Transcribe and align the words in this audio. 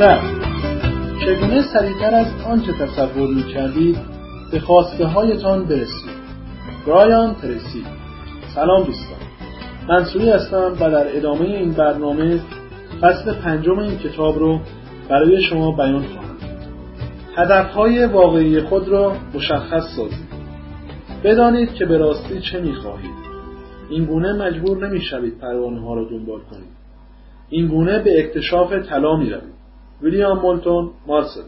هدف 0.00 0.22
چگونه 1.24 1.62
سریعتر 1.62 2.14
از 2.14 2.26
آنچه 2.46 2.72
تصور 2.72 3.34
می‌کردید 3.34 3.96
به 4.52 4.60
خواسته 4.60 5.06
هایتان 5.06 5.64
برسید؟ 5.64 6.10
برایان 6.86 7.34
ترسی 7.34 7.84
سلام 8.54 8.82
دوستان. 8.82 9.18
منصوری 9.88 10.30
هستم 10.30 10.72
و 10.80 10.90
در 10.90 11.16
ادامه 11.16 11.40
این 11.40 11.72
برنامه 11.72 12.40
فصل 13.00 13.32
پنجم 13.32 13.78
این 13.78 13.98
کتاب 13.98 14.38
رو 14.38 14.60
برای 15.08 15.42
شما 15.42 15.72
بیان 15.72 16.02
خواهم. 16.02 16.36
هدفهای 17.36 18.06
واقعی 18.06 18.60
خود 18.60 18.88
را 18.88 19.16
مشخص 19.34 19.96
سازید. 19.96 20.30
بدانید 21.24 21.74
که 21.74 21.86
به 21.86 21.98
راستی 21.98 22.40
چه 22.40 22.60
می‌خواهید. 22.60 23.20
این 23.90 24.04
گونه 24.04 24.32
مجبور 24.32 24.88
نمی‌شوید 24.88 25.38
پروانه 25.38 25.80
ها 25.80 25.94
را 25.94 26.04
دنبال 26.04 26.40
کنید. 26.50 26.80
این 27.48 27.66
گونه 27.66 27.98
به 27.98 28.20
اکتشاف 28.20 28.72
طلا 28.72 29.16
می‌روید. 29.16 29.49
ویلیام 30.02 30.38
مولتون 30.38 30.90
مارسل 31.06 31.42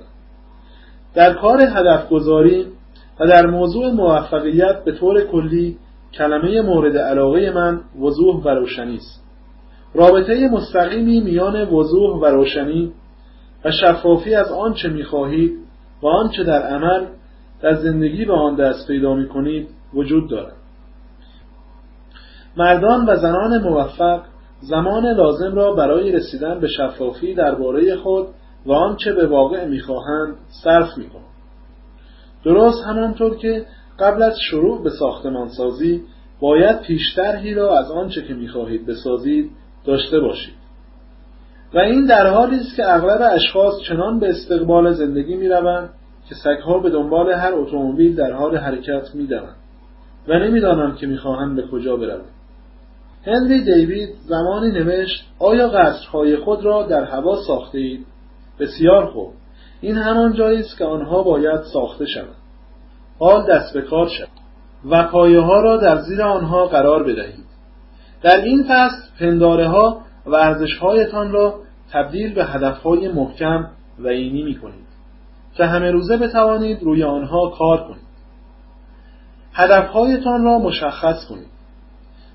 در 1.14 1.34
کار 1.34 1.60
هدف 1.60 2.08
گذاری 2.08 2.66
و 3.20 3.26
در 3.26 3.46
موضوع 3.46 3.92
موفقیت 3.92 4.84
به 4.84 4.92
طور 4.92 5.20
کلی 5.20 5.78
کلمه 6.14 6.62
مورد 6.62 6.96
علاقه 6.96 7.50
من 7.50 7.80
وضوح 8.00 8.42
و 8.44 8.48
روشنی 8.48 8.96
است. 8.96 9.22
رابطه 9.94 10.48
مستقیمی 10.48 11.20
میان 11.20 11.68
وضوح 11.68 12.20
و 12.20 12.24
روشنی 12.24 12.92
و 13.64 13.70
شفافی 13.70 14.34
از 14.34 14.52
آنچه 14.52 14.88
می‌خواهید 14.88 15.52
و 16.02 16.06
آنچه 16.06 16.44
در 16.44 16.62
عمل 16.62 17.06
در 17.62 17.72
زندگی 17.74 18.24
به 18.24 18.34
آن 18.34 18.54
دست 18.54 18.88
پیدا 18.88 19.14
می 19.14 19.28
کنید 19.28 19.68
وجود 19.94 20.30
دارد. 20.30 20.56
مردان 22.56 23.06
و 23.06 23.16
زنان 23.16 23.62
موفق 23.62 24.22
زمان 24.60 25.06
لازم 25.06 25.54
را 25.54 25.72
برای 25.72 26.12
رسیدن 26.12 26.60
به 26.60 26.68
شفافی 26.68 27.34
درباره 27.34 27.96
خود 27.96 28.26
و 28.66 28.72
آنچه 28.72 29.12
به 29.12 29.26
واقع 29.26 29.64
می‌خواهند 29.64 30.36
صرف 30.64 30.98
می‌کنند. 30.98 31.32
درست 32.44 32.84
همانطور 32.84 33.36
که 33.36 33.66
قبل 33.98 34.22
از 34.22 34.36
شروع 34.50 34.82
به 34.82 34.90
ساختمانسازی 34.90 36.02
باید 36.40 36.80
پیشترهی 36.80 37.54
را 37.54 37.78
از 37.78 37.90
آنچه 37.90 38.22
که 38.22 38.34
می‌خواهید 38.34 38.86
بسازید 38.86 39.50
داشته 39.84 40.20
باشید. 40.20 40.54
و 41.74 41.78
این 41.78 42.06
در 42.06 42.26
حالی 42.26 42.56
است 42.56 42.76
که 42.76 42.94
اغلب 42.94 43.30
اشخاص 43.34 43.74
چنان 43.88 44.20
به 44.20 44.28
استقبال 44.28 44.92
زندگی 44.92 45.36
می‌روند 45.36 45.90
که 46.28 46.34
سگها 46.34 46.78
به 46.78 46.90
دنبال 46.90 47.32
هر 47.32 47.54
اتومبیل 47.54 48.16
در 48.16 48.32
حال 48.32 48.56
حرکت 48.56 49.14
می‌دوند 49.14 49.56
و 50.28 50.32
نمی‌دانند 50.32 50.96
که 50.96 51.06
می‌خواهند 51.06 51.56
به 51.56 51.62
کجا 51.62 51.96
بروند. 51.96 52.30
هنری 53.26 53.64
دیوید 53.64 54.08
زمانی 54.28 54.70
نوشت 54.70 55.24
آیا 55.38 55.68
قصرهای 55.68 56.36
خود 56.36 56.64
را 56.64 56.82
در 56.82 57.04
هوا 57.04 57.36
ساخته 57.46 57.78
اید 57.78 58.06
بسیار 58.62 59.06
خوب. 59.06 59.32
این 59.80 59.96
همان 59.96 60.32
جایی 60.32 60.60
است 60.60 60.78
که 60.78 60.84
آنها 60.84 61.22
باید 61.22 61.60
ساخته 61.72 62.06
شوند. 62.06 62.36
حال 63.18 63.46
دست 63.46 63.74
به 63.74 63.82
کار 63.82 64.08
شد. 64.08 64.28
وقایه 64.84 65.40
ها 65.40 65.60
را 65.60 65.76
در 65.76 66.00
زیر 66.00 66.22
آنها 66.22 66.66
قرار 66.66 67.02
بدهید. 67.02 67.44
در 68.22 68.36
این 68.36 68.64
فصل 68.68 69.02
پنداره 69.20 69.68
ها 69.68 70.00
و 70.26 70.34
ارزش 70.34 70.78
هایتان 70.78 71.32
را 71.32 71.54
تبدیل 71.92 72.34
به 72.34 72.44
هدف 72.44 72.82
های 72.82 73.08
محکم 73.08 73.70
و 73.98 74.08
اینی 74.08 74.42
می 74.42 74.54
کنید 74.58 74.86
که 75.54 75.64
همه 75.64 75.90
روزه 75.90 76.16
بتوانید 76.16 76.82
روی 76.82 77.04
آنها 77.04 77.48
کار 77.58 77.84
کنید. 77.84 78.12
هدفهایتان 79.54 80.44
را 80.44 80.58
مشخص 80.58 81.26
کنید. 81.28 81.52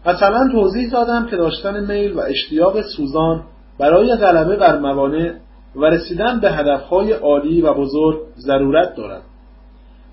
مثلا 0.05 0.49
توضیح 0.51 0.91
دادم 0.91 1.25
که 1.25 1.35
داشتن 1.35 1.85
میل 1.85 2.13
و 2.13 2.19
اشتیاق 2.19 2.81
سوزان 2.81 3.43
برای 3.79 4.15
غلبه 4.15 4.55
بر 4.55 4.79
موانع 4.79 5.33
و 5.77 5.85
رسیدن 5.85 6.39
به 6.39 6.51
هدفهای 6.51 7.11
عالی 7.11 7.61
و 7.61 7.73
بزرگ 7.73 8.19
ضرورت 8.37 8.95
دارد. 8.95 9.21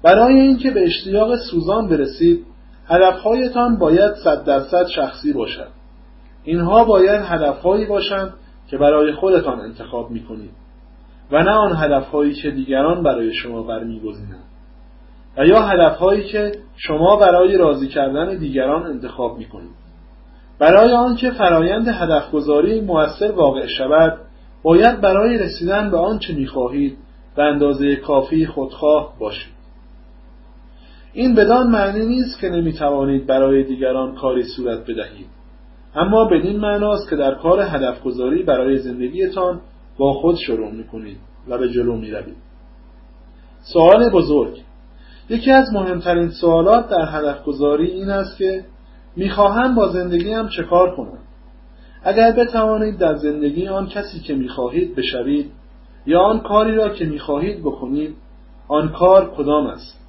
برای 0.03 0.41
اینکه 0.41 0.71
به 0.71 0.85
اشتیاق 0.85 1.37
سوزان 1.51 1.89
برسید 1.89 2.47
هدفهایتان 2.87 3.79
باید 3.79 4.15
صد 4.25 4.45
درصد 4.45 4.87
شخصی 4.87 5.33
باشد. 5.33 5.69
اینها 6.45 6.85
باید 6.85 7.23
هدفهایی 7.25 7.87
باشند 7.87 8.35
که 8.71 8.79
برای 8.79 9.13
خودتان 9.13 9.61
انتخاب 9.61 10.11
می 10.11 10.25
کنید 10.25 10.51
و 11.33 11.43
نه 11.43 11.51
آن 11.51 11.77
هدفهایی 11.77 12.35
که 12.35 12.51
دیگران 12.51 13.03
برای 13.03 13.33
شما 13.33 13.63
برمیگزینند 13.63 14.45
و 15.39 15.47
یا 15.47 15.63
هدفهایی 15.63 16.25
که 16.25 16.53
شما 16.77 17.17
برای 17.17 17.57
راضی 17.57 17.89
کردن 17.89 18.39
دیگران 18.39 18.87
انتخاب 18.87 19.39
می 19.39 19.45
کنید 19.45 19.75
برای 20.59 20.93
آنکه 20.93 21.31
فرایند 21.31 21.89
هدفگذاری 21.89 22.81
موثر 22.81 23.33
واقع 23.33 23.67
شود 23.67 24.19
باید 24.65 25.01
برای 25.01 25.39
رسیدن 25.39 25.91
به 25.91 25.99
آنچه 25.99 26.35
می‌خواهید 26.35 26.97
به 27.37 27.43
اندازه 27.43 27.97
کافی 27.97 28.47
خودخواه 28.47 29.15
باشید. 29.19 29.55
این 31.13 31.35
بدان 31.35 31.71
معنی 31.71 32.07
نیست 32.07 32.41
که 32.41 32.49
نمی‌توانید 32.49 33.27
برای 33.27 33.65
دیگران 33.65 34.15
کاری 34.15 34.43
صورت 34.43 34.81
بدهید. 34.83 35.27
اما 35.95 36.25
بدین 36.25 36.61
معناست 36.61 37.11
که 37.11 37.17
در 37.17 37.35
کار 37.35 37.61
هدفگذاری 37.61 38.43
برای 38.43 38.79
زندگیتان 38.79 39.61
با 39.99 40.13
خود 40.13 40.37
شروع 40.37 40.71
می‌کنید 40.71 41.19
و 41.49 41.59
به 41.59 41.69
جلو 41.69 41.97
می‌روید. 41.97 42.37
سوال 43.73 44.11
بزرگ. 44.11 44.63
یکی 45.29 45.51
از 45.51 45.73
مهمترین 45.73 46.31
سوالات 46.31 46.89
در 46.89 47.09
هدفگذاری 47.09 47.91
این 47.91 48.11
است 48.11 48.39
که 48.39 48.65
می‌خواهم 49.17 49.75
با 49.75 49.89
زندگیم 49.89 50.49
چه 50.49 50.63
کار 50.63 50.97
کنم؟ 50.97 51.19
اگر 52.05 52.33
بتوانید 52.33 52.99
در 52.99 53.15
زندگی 53.15 53.69
آن 53.69 53.87
کسی 53.87 54.21
که 54.21 54.35
می‌خواهید 54.35 54.95
بشوید 54.95 55.51
یا 56.07 56.21
آن 56.21 56.41
کاری 56.41 56.75
را 56.75 56.89
که 56.89 57.05
می‌خواهید 57.05 57.61
بکنید 57.61 58.15
آن 58.69 58.89
کار 58.89 59.35
کدام 59.37 59.67
است؟ 59.67 60.01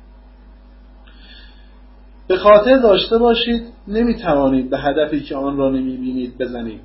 به 2.27 2.35
خاطر 2.37 2.77
داشته 2.77 3.17
باشید 3.17 3.63
نمی‌توانید 3.87 4.69
به 4.69 4.77
هدفی 4.77 5.19
که 5.19 5.35
آن 5.35 5.57
را 5.57 5.69
نمی‌بینید 5.69 6.37
بزنید. 6.37 6.81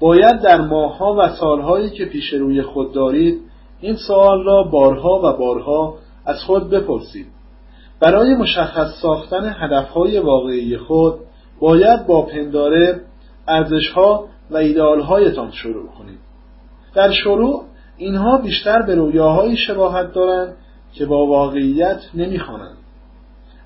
باید 0.00 0.40
در 0.40 0.60
ماهها 0.60 1.16
و 1.18 1.28
سالهایی 1.28 1.90
که 1.90 2.04
پیش 2.04 2.32
روی 2.32 2.62
خود 2.62 2.92
دارید 2.94 3.40
این 3.80 3.96
سوال 3.96 4.44
را 4.44 4.62
بارها 4.62 5.18
و 5.18 5.36
بارها 5.36 5.94
از 6.26 6.42
خود 6.42 6.70
بپرسید. 6.70 7.26
برای 8.00 8.34
مشخص 8.34 9.00
ساختن 9.02 9.54
هدفهای 9.58 10.18
واقعی 10.18 10.76
خود 10.76 11.14
باید 11.60 12.06
با 12.06 12.22
پنداره 12.22 13.00
ارزشها 13.48 14.24
و 14.50 14.56
ایدئالهایتان 14.56 15.50
شروع 15.50 15.88
کنید. 15.88 16.18
در 16.94 17.12
شروع 17.12 17.64
اینها 17.96 18.38
بیشتر 18.38 18.82
به 18.82 18.94
رویاهایی 18.94 19.56
شباهت 19.56 20.12
دارند 20.12 20.56
که 20.92 21.06
با 21.06 21.26
واقعیت 21.26 22.00
نمی‌خوانند. 22.14 22.76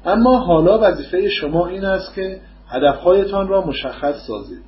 اما 0.04 0.38
حالا 0.38 0.78
وظیفه 0.82 1.28
شما 1.28 1.66
این 1.66 1.84
است 1.84 2.15
که 2.15 2.41
هدفهایتان 2.69 3.48
را 3.48 3.66
مشخص 3.66 4.15
سازید. 4.26 4.62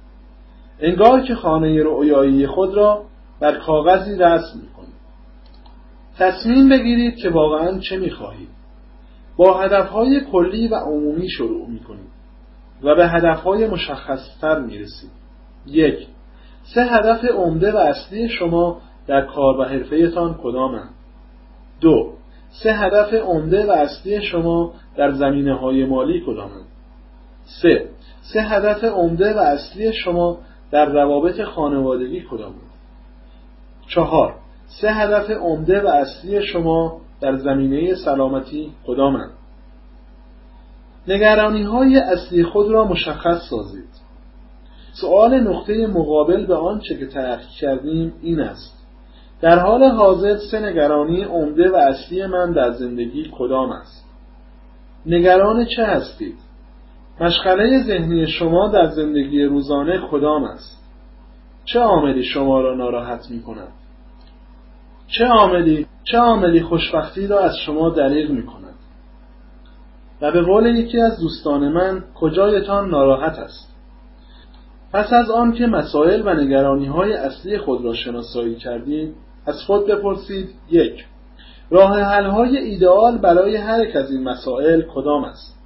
انگار 0.81 1.21
که 1.21 1.35
خانه 1.35 1.83
رؤیایی 1.83 2.47
خود 2.47 2.75
را 2.75 3.05
بر 3.41 3.59
کاغذی 3.59 4.17
رسم 4.17 4.59
می‌کنید. 4.63 4.95
تصمیم 6.19 6.69
بگیرید 6.69 7.17
که 7.17 7.31
واقعا 7.31 7.79
چه 7.79 7.97
می‌خواهید. 7.97 8.49
با 9.37 9.59
هدفهای 9.61 10.21
کلی 10.21 10.69
و 10.69 10.75
عمومی 10.75 11.29
شروع 11.29 11.69
می‌کنید 11.71 12.11
و 12.83 12.95
به 12.95 13.09
هدفهای 13.09 13.67
مشخصتر 13.67 14.61
می‌رسید. 14.61 15.24
یک 15.67 16.07
سه 16.75 16.85
هدف 16.85 17.25
عمده 17.25 17.73
و 17.73 17.77
اصلی 17.77 18.29
شما 18.29 18.81
در 19.07 19.27
کار 19.27 19.61
و 19.61 19.65
حرفهتان 19.65 20.39
کدامند 20.43 20.91
دو 21.81 22.13
سه 22.63 22.73
هدف 22.73 23.15
عمده 23.15 23.67
و 23.67 23.71
اصلی 23.71 24.23
شما 24.23 24.73
در 24.97 25.11
زمینه 25.11 25.55
های 25.55 25.85
مالی 25.85 26.23
کدامند 26.27 26.67
سه 27.63 27.89
سه 28.33 28.43
هدف 28.43 28.85
عمده 28.85 29.35
و 29.35 29.39
اصلی 29.39 29.93
شما 29.93 30.39
در 30.71 30.85
روابط 30.85 31.43
خانوادگی 31.43 32.25
کدامند 32.31 32.71
چهار 33.89 34.35
سه 34.81 34.93
هدف 34.93 35.31
عمده 35.31 35.83
و 35.83 35.87
اصلی 35.87 36.43
شما 36.43 37.01
در 37.21 37.37
زمینه 37.37 37.95
سلامتی 37.95 38.73
کدامند 38.87 39.31
نگرانی 41.09 41.63
های 41.63 41.99
اصلی 41.99 42.45
خود 42.45 42.71
را 42.71 42.85
مشخص 42.85 43.49
سازید. 43.51 44.04
سؤال 45.01 45.41
نقطه 45.41 45.87
مقابل 45.87 46.47
به 46.47 46.55
آنچه 46.55 46.97
که 46.99 47.07
تحقیق 47.07 47.49
کردیم 47.61 48.15
این 48.23 48.41
است. 48.41 48.85
در 49.41 49.59
حال 49.59 49.85
حاضر 49.85 50.37
سه 50.37 50.61
نگرانی 50.61 51.23
عمده 51.23 51.71
و 51.71 51.77
اصلی 51.77 52.27
من 52.27 52.53
در 52.53 52.71
زندگی 52.71 53.31
کدام 53.39 53.71
است؟ 53.71 54.05
نگران 55.07 55.67
چه 55.77 55.85
هستید؟ 55.85 56.35
مشغله 57.21 57.83
ذهنی 57.83 58.27
شما 58.27 58.69
در 58.69 58.87
زندگی 58.87 59.45
روزانه 59.45 60.01
کدام 60.11 60.45
است؟ 60.45 60.85
چه 61.65 61.81
عاملی 61.81 62.23
شما 62.23 62.61
را 62.61 62.75
ناراحت 62.75 63.31
می 63.31 63.43
کند؟ 63.43 63.73
چه 65.07 65.25
عاملی 65.25 65.87
چه 66.05 66.19
عاملی 66.19 66.63
خوشبختی 66.63 67.27
را 67.27 67.41
از 67.41 67.57
شما 67.67 67.91
دریغ 67.91 68.31
می 68.31 68.47
کند؟ 68.47 68.75
و 70.23 70.33
به 70.33 70.43
قول 70.43 70.67
یکی 70.67 71.01
از 71.01 71.21
دوستان 71.21 71.69
من 71.69 72.05
کجایتان 72.15 72.91
ناراحت 72.91 73.39
است؟ 73.39 73.74
پس 74.95 75.13
از 75.13 75.31
آن 75.31 75.53
که 75.53 75.67
مسائل 75.67 76.23
و 76.25 76.35
نگرانی 76.35 76.87
های 76.87 77.13
اصلی 77.13 77.59
خود 77.59 77.85
را 77.85 77.95
شناسایی 77.95 78.55
کردید 78.55 79.15
از 79.47 79.63
خود 79.67 79.87
بپرسید 79.87 80.49
یک 80.71 81.05
راه 81.71 82.01
حل 82.01 82.27
های 82.27 82.59
ایدئال 82.59 83.19
برای 83.19 83.57
هر 83.57 83.85
یک 83.85 83.97
از 83.97 84.11
این 84.11 84.23
مسائل 84.23 84.83
کدام 84.95 85.25
است؟ 85.25 85.59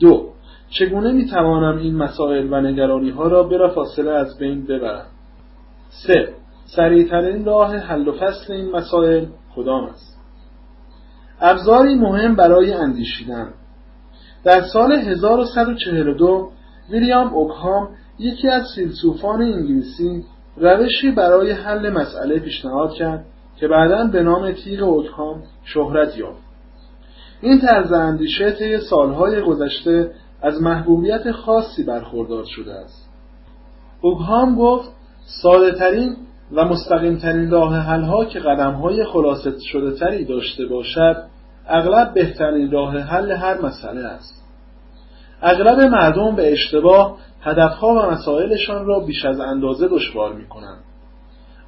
دو 0.00 0.28
چگونه 0.70 1.12
می 1.12 1.26
توانم 1.26 1.78
این 1.78 1.96
مسائل 1.96 2.52
و 2.52 2.60
نگرانی 2.60 3.10
ها 3.10 3.28
را 3.28 3.42
بلا 3.42 3.68
فاصله 3.68 4.10
از 4.10 4.38
بین 4.38 4.66
ببرم؟ 4.66 5.06
سه 6.06 6.34
سریعترین 6.76 7.44
راه 7.44 7.76
حل 7.76 8.08
و 8.08 8.12
فصل 8.12 8.52
این 8.52 8.70
مسائل 8.70 9.24
کدام 9.56 9.84
است؟ 9.84 10.20
ابزاری 11.40 11.94
مهم 11.94 12.36
برای 12.36 12.72
اندیشیدن 12.72 13.52
در 14.44 14.62
سال 14.72 14.92
1142 14.92 16.50
ویلیام 16.90 17.34
اوکهام 17.34 17.88
یکی 18.20 18.48
از 18.48 18.62
فیلسوفان 18.74 19.42
انگلیسی 19.42 20.24
روشی 20.56 21.10
برای 21.10 21.52
حل 21.52 21.90
مسئله 21.90 22.38
پیشنهاد 22.38 22.92
کرد 22.92 23.24
که 23.60 23.68
بعدا 23.68 24.04
به 24.04 24.22
نام 24.22 24.52
تیغ 24.52 24.82
اوکهام 24.82 25.42
شهرت 25.64 26.18
یافت. 26.18 26.42
این 27.40 27.60
طرز 27.60 27.92
اندیشه 27.92 28.50
طی 28.50 28.78
سالهای 28.78 29.42
گذشته 29.42 30.10
از 30.42 30.62
محبوبیت 30.62 31.32
خاصی 31.32 31.84
برخوردار 31.84 32.44
شده 32.44 32.72
است. 32.72 33.08
اوکهام 34.00 34.56
گفت 34.56 34.90
ساده 35.42 35.78
ترین 35.78 36.16
و 36.52 36.64
مستقیم 36.64 37.16
ترین 37.16 37.50
راه 37.50 37.76
حل 37.76 38.02
ها 38.02 38.24
که 38.24 38.40
قدم 38.40 38.72
های 38.72 39.06
شده 39.72 39.92
تری 39.92 40.24
داشته 40.24 40.66
باشد 40.66 41.16
اغلب 41.68 42.14
بهترین 42.14 42.70
راه 42.70 42.98
حل 42.98 43.32
هر 43.32 43.60
مسئله 43.60 44.00
است. 44.00 44.44
اغلب 45.42 45.80
مردم 45.80 46.36
به 46.36 46.52
اشتباه 46.52 47.16
هدفها 47.42 47.88
و 47.88 48.10
مسائلشان 48.10 48.86
را 48.86 49.00
بیش 49.00 49.24
از 49.24 49.40
اندازه 49.40 49.88
دشوار 49.88 50.32
می 50.32 50.48
کنند 50.48 50.84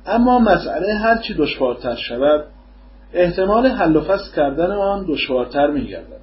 اما 0.07 0.39
مسئله 0.39 0.95
هرچی 0.95 1.35
دشوارتر 1.35 1.95
شود 1.95 2.45
احتمال 3.13 3.67
حل 3.67 3.97
و 3.97 4.01
فصل 4.01 4.35
کردن 4.37 4.73
آن 4.73 5.07
دشوارتر 5.09 5.71
می 5.71 5.87
گردد 5.87 6.23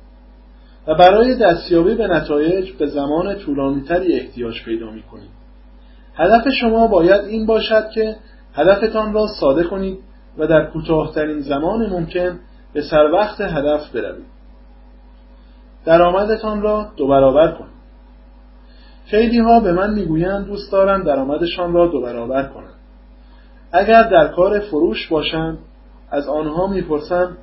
و 0.87 0.95
برای 0.95 1.35
دستیابی 1.35 1.95
به 1.95 2.07
نتایج 2.07 2.71
به 2.71 2.85
زمان 2.85 3.35
طولانیتری 3.35 4.13
احتیاج 4.13 4.63
پیدا 4.65 4.91
می 4.91 5.03
کنید 5.03 5.29
هدف 6.15 6.49
شما 6.61 6.87
باید 6.87 7.25
این 7.25 7.45
باشد 7.45 7.89
که 7.89 8.15
هدفتان 8.53 9.13
را 9.13 9.27
ساده 9.39 9.63
کنید 9.63 9.99
و 10.37 10.47
در 10.47 10.65
کوتاهترین 10.65 11.39
زمان 11.39 11.89
ممکن 11.89 12.39
به 12.73 12.81
سر 12.81 13.11
وقت 13.11 13.41
هدف 13.41 13.91
بروید. 13.91 14.25
درآمدتان 15.85 16.61
را 16.61 16.91
دو 16.97 17.07
برابر 17.07 17.51
کنید. 17.51 17.78
خیلی 19.09 19.39
ها 19.39 19.59
به 19.59 19.71
من 19.71 19.93
می‌گویند 19.93 20.45
دوست 20.45 20.71
دارند 20.71 21.05
درآمدشان 21.05 21.73
را 21.73 21.87
دو 21.87 22.01
برابر 22.01 22.43
کنند 22.43 22.79
اگر 23.71 24.03
در 24.03 24.27
کار 24.27 24.59
فروش 24.59 25.07
باشند 25.07 25.57
از 26.11 26.27
آنها 26.27 26.67
می‌پرسم 26.67 27.37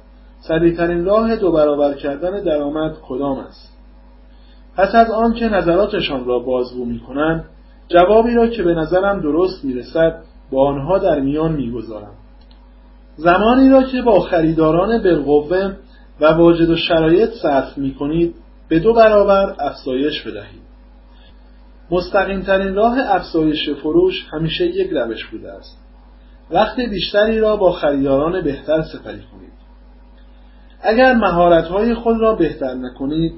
سریعترین 0.48 1.04
راه 1.04 1.36
دو 1.36 1.52
برابر 1.52 1.94
کردن 1.94 2.42
درآمد 2.42 2.96
کدام 3.08 3.38
است؟ 3.38 3.76
پس 4.76 4.94
از 4.94 5.10
آن 5.10 5.32
که 5.32 5.48
نظراتشان 5.48 6.24
را 6.24 6.38
بازگو 6.38 6.84
می‌کنند 6.84 7.44
جوابی 7.88 8.34
را 8.34 8.46
که 8.46 8.62
به 8.62 8.74
نظرم 8.74 9.20
درست 9.20 9.64
می‌رسد 9.64 10.22
با 10.50 10.68
آنها 10.68 10.98
در 10.98 11.20
میان 11.20 11.52
می‌گذارم. 11.52 12.14
زمانی 13.16 13.68
را 13.70 13.82
که 13.82 14.02
با 14.02 14.20
خریداران 14.20 15.02
بالقوه 15.02 15.72
و 16.20 16.26
واجد 16.26 16.70
و 16.70 16.76
شرایط 16.76 17.30
صرف 17.42 17.78
می 17.78 17.94
کنید 17.94 18.34
به 18.68 18.78
دو 18.78 18.94
برابر 18.94 19.54
افزایش 19.58 20.22
بدهید. 20.22 20.66
مستقیم 21.90 22.42
ترین 22.42 22.74
راه 22.74 22.98
افزایش 22.98 23.70
فروش 23.70 24.26
همیشه 24.32 24.66
یک 24.66 24.90
روش 24.90 25.26
بوده 25.26 25.52
است. 25.52 25.78
وقت 26.50 26.80
بیشتری 26.80 27.40
را 27.40 27.56
با 27.56 27.72
خریداران 27.72 28.40
بهتر 28.40 28.82
سپری 28.82 29.22
کنید. 29.32 29.52
اگر 30.82 31.14
مهارت‌های 31.14 31.94
خود 31.94 32.20
را 32.20 32.34
بهتر 32.34 32.74
نکنید 32.74 33.32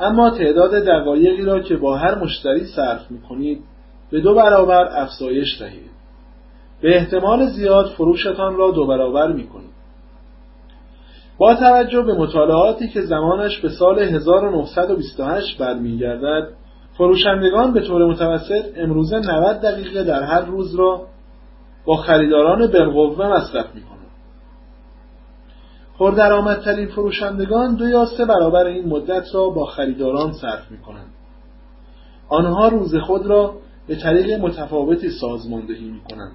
اما 0.00 0.30
تعداد 0.30 0.70
دقایقی 0.70 1.42
را 1.42 1.60
که 1.60 1.76
با 1.76 1.96
هر 1.96 2.14
مشتری 2.14 2.66
صرف 2.66 3.10
می 3.10 3.20
کنید 3.20 3.62
به 4.10 4.20
دو 4.20 4.34
برابر 4.34 5.02
افزایش 5.02 5.60
دهید. 5.60 5.90
به 6.82 6.96
احتمال 6.96 7.46
زیاد 7.46 7.86
فروشتان 7.86 8.56
را 8.56 8.70
دو 8.70 8.86
برابر 8.86 9.32
می 9.32 9.46
کنید 9.46 9.72
با 11.38 11.54
توجه 11.54 12.02
به 12.02 12.14
مطالعاتی 12.14 12.88
که 12.88 13.02
زمانش 13.02 13.60
به 13.60 13.68
سال 13.68 13.98
1928 13.98 15.58
برمیگردد 15.58 16.48
فروشندگان 16.98 17.72
به 17.72 17.80
طور 17.80 18.06
متوسط 18.06 18.64
امروزه 18.76 19.18
90 19.18 19.60
دقیقه 19.60 20.04
در 20.04 20.22
هر 20.22 20.40
روز 20.40 20.74
را 20.74 21.06
با 21.86 21.96
خریداران 21.96 22.66
بالقوه 22.66 23.26
مصرف 23.26 23.74
می 23.74 23.82
کنند. 23.82 23.92
پردرآمدترین 25.98 26.88
فروشندگان 26.88 27.74
دو 27.74 27.88
یا 27.88 28.04
سه 28.04 28.24
برابر 28.24 28.66
این 28.66 28.88
مدت 28.88 29.34
را 29.34 29.48
با 29.48 29.64
خریداران 29.66 30.32
صرف 30.32 30.70
می 30.70 30.78
کنند. 30.78 31.12
آنها 32.28 32.68
روز 32.68 32.94
خود 32.96 33.26
را 33.26 33.54
به 33.88 33.96
طریق 33.96 34.40
متفاوتی 34.40 35.10
سازماندهی 35.10 35.90
می 35.90 36.00
کنند 36.10 36.32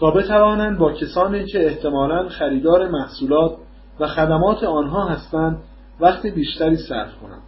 تا 0.00 0.10
بتوانند 0.10 0.78
با 0.78 0.92
کسانی 0.92 1.44
که 1.44 1.66
احتمالا 1.66 2.28
خریدار 2.28 2.88
محصولات 2.88 3.56
و 4.00 4.06
خدمات 4.06 4.64
آنها 4.64 5.08
هستند 5.08 5.58
وقت 6.00 6.26
بیشتری 6.26 6.76
صرف 6.76 7.16
کنند 7.22 7.42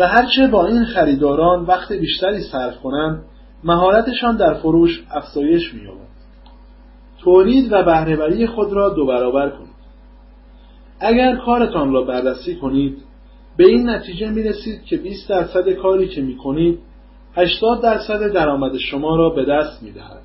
و 0.00 0.06
هرچه 0.06 0.46
با 0.46 0.66
این 0.66 0.84
خریداران 0.84 1.64
وقت 1.64 1.92
بیشتری 1.92 2.40
صرف 2.52 2.76
کنند 2.76 3.22
مهارتشان 3.64 4.36
در 4.36 4.54
فروش 4.54 5.04
افزایش 5.10 5.74
می‌یابد 5.74 6.10
تولید 7.18 7.72
و 7.72 7.82
بهرهوری 7.82 8.46
خود 8.46 8.72
را 8.72 8.88
دو 8.88 9.06
برابر 9.06 9.50
کنید 9.50 9.80
اگر 11.00 11.36
کارتان 11.36 11.92
را 11.92 12.02
بررسی 12.02 12.56
کنید 12.56 12.98
به 13.56 13.66
این 13.66 13.90
نتیجه 13.90 14.30
می 14.30 14.42
رسید 14.42 14.82
که 14.84 14.96
20 14.96 15.28
درصد 15.28 15.70
کاری 15.70 16.08
که 16.08 16.20
می 16.20 16.36
کنید 16.36 16.78
80 17.36 17.82
درصد 17.82 18.32
درآمد 18.32 18.76
شما 18.76 19.16
را 19.16 19.30
به 19.30 19.44
دست 19.44 19.82
می 19.82 19.92
دهد. 19.92 20.22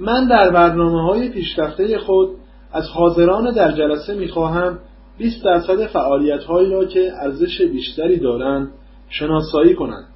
من 0.00 0.28
در 0.28 0.50
برنامه 0.50 1.02
های 1.02 1.28
پیشرفته 1.28 1.98
خود 1.98 2.28
از 2.72 2.88
حاضران 2.88 3.54
در 3.54 3.72
جلسه 3.72 4.14
می 4.14 4.28
خواهم 4.28 4.78
20 5.18 5.44
درصد 5.44 5.86
فعالیت 5.86 6.44
هایی 6.44 6.70
را 6.70 6.84
که 6.84 7.12
ارزش 7.20 7.62
بیشتری 7.62 8.20
دارند 8.20 8.70
شناسایی 9.08 9.74
کنند 9.74 10.08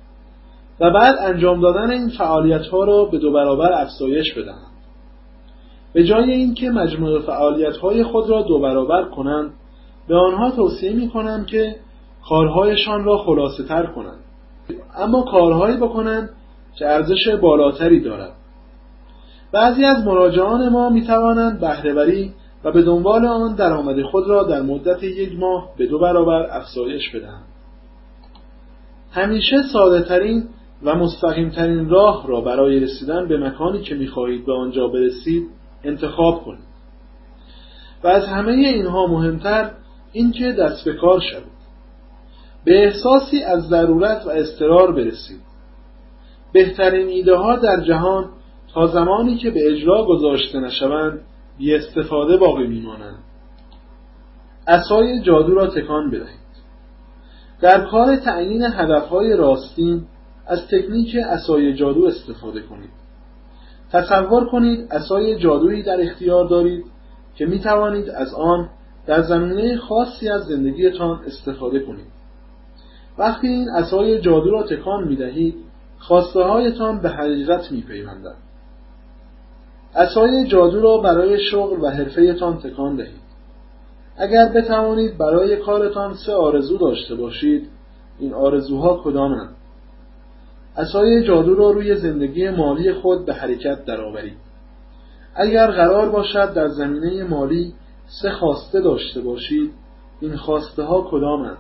و 0.80 0.90
بعد 0.90 1.14
انجام 1.20 1.60
دادن 1.60 1.90
این 1.90 2.08
فعالیت 2.08 2.66
ها 2.66 2.84
را 2.84 3.04
به 3.04 3.18
دو 3.18 3.32
برابر 3.32 3.72
افزایش 3.72 4.34
بدهند. 4.34 4.76
به 5.92 6.04
جای 6.04 6.30
اینکه 6.30 6.70
مجموع 6.70 7.20
فعالیت 7.20 7.76
های 7.76 8.04
خود 8.04 8.30
را 8.30 8.42
دو 8.42 8.58
برابر 8.58 9.04
کنند 9.04 9.50
به 10.08 10.16
آنها 10.16 10.50
توصیه 10.50 10.92
می 10.92 11.08
کنم 11.08 11.44
که 11.44 11.76
کارهایشان 12.28 13.04
را 13.04 13.18
خلاصه 13.18 13.64
تر 13.64 13.86
کنند 13.86 14.18
اما 14.96 15.22
کارهایی 15.22 15.76
بکنند 15.76 16.30
که 16.78 16.86
ارزش 16.86 17.28
بالاتری 17.42 18.00
دارد 18.00 18.32
بعضی 19.52 19.84
از 19.84 20.04
مراجعان 20.04 20.68
ما 20.68 20.90
می 20.90 21.06
توانند 21.06 21.60
بهرهوری 21.60 22.32
و 22.66 22.72
به 22.72 22.82
دنبال 22.82 23.26
آن 23.26 23.54
درآمد 23.54 24.02
خود 24.02 24.28
را 24.28 24.42
در 24.42 24.62
مدت 24.62 25.02
یک 25.02 25.38
ماه 25.38 25.70
به 25.78 25.86
دو 25.86 25.98
برابر 25.98 26.48
افزایش 26.50 27.10
بدهند 27.10 27.44
همیشه 29.10 29.56
ساده 29.72 30.02
ترین 30.02 30.48
و 30.82 30.94
مستقیم 30.94 31.50
ترین 31.50 31.88
راه 31.88 32.26
را 32.28 32.40
برای 32.40 32.80
رسیدن 32.80 33.28
به 33.28 33.38
مکانی 33.38 33.82
که 33.82 33.94
می‌خواهید 33.94 34.46
به 34.46 34.52
آنجا 34.52 34.88
برسید 34.88 35.48
انتخاب 35.84 36.44
کنید. 36.44 36.66
و 38.04 38.08
از 38.08 38.26
همه 38.26 38.52
اینها 38.52 39.06
مهمتر 39.06 39.70
اینکه 40.12 40.52
دست 40.52 40.84
به 40.84 40.92
کار 40.92 41.20
شوید. 41.20 41.56
به 42.64 42.84
احساسی 42.84 43.42
از 43.42 43.62
ضرورت 43.68 44.26
و 44.26 44.30
استرار 44.30 44.92
برسید. 44.92 45.40
بهترین 46.52 47.08
ایده 47.08 47.36
ها 47.36 47.56
در 47.56 47.84
جهان 47.88 48.24
تا 48.74 48.86
زمانی 48.86 49.36
که 49.36 49.50
به 49.50 49.72
اجرا 49.72 50.04
گذاشته 50.04 50.60
نشوند 50.60 51.20
بی 51.58 51.74
استفاده 51.74 52.36
باقی 52.36 52.66
میمانند. 52.66 53.18
اسای 54.66 55.20
جادو 55.22 55.54
را 55.54 55.66
تکان 55.66 56.10
بدهید. 56.10 56.46
در 57.60 57.86
کار 57.90 58.16
تعیین 58.16 58.62
هدفهای 58.62 59.36
راستین 59.36 60.04
از 60.46 60.68
تکنیک 60.68 61.16
اسای 61.26 61.74
جادو 61.74 62.04
استفاده 62.04 62.62
کنید. 62.62 62.90
تصور 63.92 64.46
کنید 64.46 64.92
اسای 64.92 65.38
جادویی 65.38 65.82
در 65.82 66.00
اختیار 66.00 66.48
دارید 66.48 66.84
که 67.34 67.46
می 67.46 67.60
توانید 67.60 68.10
از 68.10 68.34
آن 68.34 68.68
در 69.06 69.22
زمینه 69.22 69.76
خاصی 69.76 70.28
از 70.28 70.42
زندگیتان 70.42 71.20
استفاده 71.26 71.80
کنید. 71.80 72.06
وقتی 73.18 73.48
این 73.48 73.70
اسای 73.70 74.20
جادو 74.20 74.50
را 74.50 74.62
تکان 74.62 75.08
می 75.08 75.16
دهید 75.16 75.54
خواسته 75.98 76.42
هایتان 76.42 77.00
به 77.00 77.08
حقیقت 77.08 77.72
می 77.72 77.82
پیوندند 77.82 78.45
اسای 79.96 80.46
جادو 80.46 80.80
را 80.80 80.98
برای 80.98 81.40
شغل 81.40 81.82
و 81.82 81.90
حرفهتان 81.90 82.58
تکان 82.58 82.96
دهید. 82.96 83.26
اگر 84.16 84.48
بتوانید 84.48 85.18
برای 85.18 85.56
کارتان 85.56 86.14
سه 86.14 86.32
آرزو 86.32 86.78
داشته 86.78 87.14
باشید 87.14 87.68
این 88.18 88.34
آرزوها 88.34 89.00
کدامند؟ 89.04 89.54
اسای 90.76 91.22
جادو 91.22 91.54
را 91.54 91.70
روی 91.70 91.94
زندگی 91.94 92.48
مالی 92.50 92.92
خود 92.92 93.26
به 93.26 93.34
حرکت 93.34 93.84
درآورید. 93.84 94.36
اگر 95.34 95.66
قرار 95.66 96.08
باشد 96.08 96.54
در 96.54 96.68
زمینه 96.68 97.24
مالی 97.24 97.72
سه 98.22 98.30
خواسته 98.30 98.80
داشته 98.80 99.20
باشید 99.20 99.72
این 100.20 100.36
خواسته 100.36 100.82
ها 100.82 101.08
کدامند؟ 101.10 101.58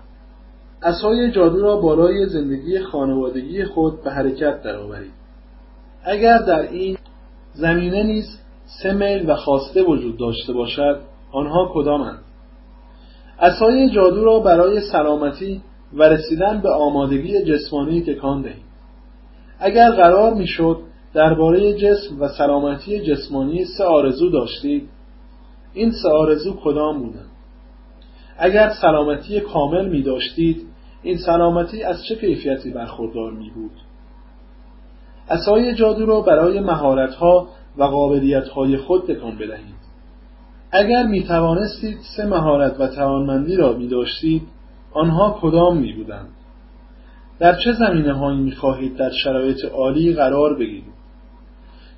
اسای 0.82 1.30
جادو 1.30 1.62
را 1.62 1.76
بالای 1.76 2.26
زندگی 2.26 2.78
خانوادگی 2.78 3.64
خود 3.64 4.04
به 4.04 4.10
حرکت 4.10 4.62
درآورید. 4.62 5.12
اگر 6.04 6.38
در 6.38 6.62
این 6.62 6.95
زمینه 7.56 8.02
نیز 8.02 8.38
سه 8.82 8.92
میل 8.92 9.30
و 9.30 9.34
خواسته 9.34 9.82
وجود 9.82 10.18
داشته 10.18 10.52
باشد 10.52 11.00
آنها 11.32 11.70
کدامند؟ 11.74 12.18
اسای 13.40 13.90
جادو 13.90 14.24
را 14.24 14.38
برای 14.38 14.80
سلامتی 14.80 15.62
و 15.92 16.02
رسیدن 16.02 16.60
به 16.60 16.70
آمادگی 16.70 17.44
جسمانی 17.44 18.02
تکان 18.02 18.42
دهید 18.42 18.66
اگر 19.60 19.90
قرار 19.90 20.34
می‌شد 20.34 20.78
درباره 21.14 21.74
جسم 21.74 22.20
و 22.20 22.28
سلامتی 22.28 23.00
جسمانی 23.00 23.64
سه 23.64 23.84
آرزو 23.84 24.30
داشتید 24.30 24.88
این 25.74 25.92
سه 26.02 26.08
آرزو 26.08 26.56
کدام 26.64 26.98
بودند؟ 26.98 27.30
اگر 28.38 28.72
سلامتی 28.82 29.40
کامل 29.40 29.88
می 29.88 30.02
داشتید 30.02 30.66
این 31.02 31.16
سلامتی 31.16 31.82
از 31.82 32.04
چه 32.08 32.16
کیفیتی 32.16 32.70
برخوردار 32.70 33.32
می 33.32 33.50
بود 33.50 33.85
اسای 35.30 35.74
جادو 35.74 36.06
را 36.06 36.20
برای 36.20 36.60
مهارتها 36.60 37.48
و 37.78 37.84
قابلیتهای 37.84 38.76
خود 38.76 39.06
تکان 39.06 39.38
بدهید. 39.38 39.76
اگر 40.72 41.06
می 41.06 41.22
توانستید 41.22 41.98
سه 42.16 42.26
مهارت 42.26 42.80
و 42.80 42.88
توانمندی 42.88 43.56
را 43.56 43.72
می 43.72 43.88
داشتید 43.88 44.42
آنها 44.92 45.38
کدام 45.40 45.78
می 45.78 45.92
بودند 45.92 46.28
در 47.38 47.54
چه 47.64 47.72
زمینه 47.72 48.12
هایی 48.12 48.40
می 48.40 48.52
خواهید 48.52 48.96
در 48.96 49.10
شرایط 49.10 49.64
عالی 49.64 50.14
قرار 50.14 50.54
بگیرید؟ 50.54 50.96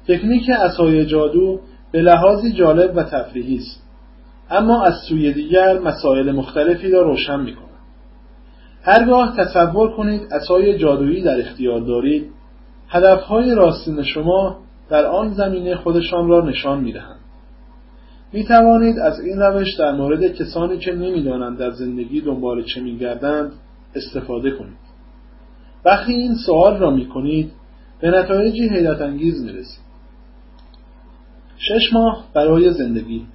تکنیک 0.08 0.50
اسای 0.50 1.06
جادو 1.06 1.61
به 1.92 2.02
لحاظی 2.02 2.52
جالب 2.52 2.97
و 2.97 3.02
تفریحی 3.02 3.56
است 3.56 3.82
اما 4.50 4.85
از 4.85 4.94
سوی 5.08 5.32
دیگر 5.32 5.78
مسائل 5.78 6.32
مختلفی 6.32 6.90
را 6.90 7.02
روشن 7.02 7.40
می 7.40 7.54
کند 7.54 7.68
هرگاه 8.82 9.37
تصور 9.37 9.97
کنید 9.97 10.32
اسای 10.32 10.78
جادویی 10.78 11.23
در 11.23 11.40
اختیار 11.40 11.80
دارید 11.80 12.30
هدفهای 12.88 13.54
راستین 13.54 14.02
شما 14.02 14.59
در 14.90 15.07
آن 15.07 15.35
زمینه 15.35 15.76
خودشان 15.76 16.28
را 16.28 16.49
نشان 16.49 16.80
می 16.80 16.92
دهند. 16.92 17.21
می 18.33 18.45
توانید 18.45 18.99
از 18.99 19.21
این 19.21 19.38
روش 19.38 19.75
در 19.78 19.92
مورد 19.92 20.33
کسانی 20.33 20.78
که 20.78 20.92
نمی‌دانند 20.92 21.59
در 21.59 21.71
زندگی 21.71 22.21
دنبال 22.21 22.62
چه 22.62 22.80
می 22.80 22.99
گردند 22.99 23.52
استفاده 23.95 24.50
کنید. 24.50 24.78
وقتی 25.85 26.12
این 26.12 26.35
سوال 26.47 26.78
را 26.78 26.90
می 26.90 27.09
کنید 27.09 27.52
به 28.00 28.11
نتایجی 28.11 28.68
حیرت 28.68 29.00
انگیز 29.00 29.45
می 29.45 29.52
رسید. 29.52 29.88
شش 31.59 31.92
ماه 31.92 32.25
برای 32.35 32.73
زندگی 32.73 33.26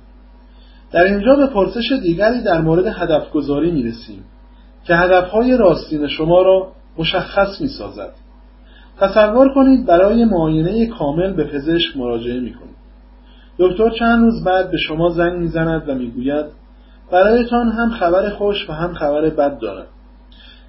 در 0.91 1.03
اینجا 1.03 1.36
به 1.36 1.48
پرسش 1.48 1.91
دیگری 2.03 2.41
در 2.41 2.62
مورد 2.62 2.86
هدف 2.88 3.31
گذاری 3.31 3.72
می 3.72 3.83
رسیم 3.83 4.24
که 4.83 4.95
هدفهای 4.95 5.57
راستین 5.57 6.07
شما 6.07 6.41
را 6.41 6.72
مشخص 6.98 7.62
می 7.62 7.67
سازد. 7.67 8.13
تصور 9.00 9.53
کنید 9.53 9.85
برای 9.85 10.25
معاینه 10.25 10.88
کامل 10.88 11.33
به 11.33 11.43
پزشک 11.43 11.97
مراجعه 11.97 12.39
می 12.39 12.53
کنید. 12.53 12.75
دکتر 13.59 13.89
چند 13.89 14.21
روز 14.21 14.43
بعد 14.43 14.71
به 14.71 14.77
شما 14.77 15.09
زنگ 15.09 15.33
می‌زند 15.33 15.89
و 15.89 15.95
می‌گوید 15.95 16.45
برایتان 17.12 17.71
هم 17.71 17.89
خبر 17.89 18.29
خوش 18.29 18.69
و 18.69 18.73
هم 18.73 18.93
خبر 18.93 19.29
بد 19.29 19.59
دارد. 19.59 19.88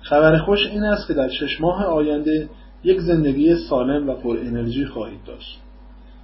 خبر 0.03 0.39
خوش 0.39 0.67
این 0.67 0.85
است 0.85 1.09
که 1.09 1.15
در 1.15 1.29
شش 1.29 1.61
ماه 1.61 1.85
آینده 1.85 2.49
یک 2.85 3.01
زندگی 3.01 3.57
سالم 3.57 4.09
و 4.09 4.15
پر 4.15 4.37
انرژی 4.37 4.87
خواهید 4.87 5.21
داشت 5.27 5.61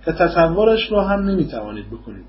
که 0.05 0.13
تصورش 0.13 0.93
را 0.93 1.05
هم 1.05 1.21
نمی 1.21 1.47
توانید 1.47 1.87
بکنید. 1.87 2.25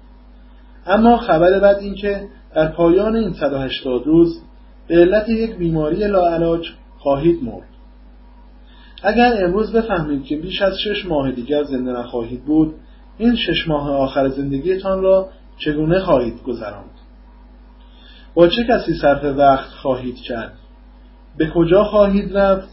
اما 0.85 1.17
خبر 1.17 1.59
بد 1.59 1.77
این 1.81 1.95
که 1.95 2.27
در 2.55 2.67
پایان 2.67 3.15
این 3.15 3.33
180 3.33 4.03
روز 4.05 4.41
به 4.87 4.95
علت 4.95 5.29
یک 5.29 5.55
بیماری 5.55 6.07
لاعلاج 6.07 6.67
خواهید 6.97 7.43
مرد. 7.43 7.70
اگر 9.03 9.45
امروز 9.45 9.73
بفهمید 9.73 10.25
که 10.25 10.37
بیش 10.37 10.61
از 10.61 10.73
شش 10.83 11.05
ماه 11.05 11.31
دیگر 11.31 11.63
زنده 11.63 11.91
نخواهید 11.91 12.45
بود 12.45 12.75
این 13.17 13.35
شش 13.35 13.67
ماه 13.67 13.91
آخر 13.91 14.29
زندگیتان 14.29 15.01
را 15.01 15.29
چگونه 15.57 15.99
خواهید 15.99 16.43
گذراند؟ 16.43 16.91
با 18.33 18.47
چه 18.47 18.63
کسی 18.63 18.93
صرف 18.93 19.23
وقت 19.23 19.69
خواهید 19.69 20.15
کرد؟ 20.15 20.53
به 21.37 21.49
کجا 21.55 21.83
خواهید 21.83 22.37
رفت 22.37 22.69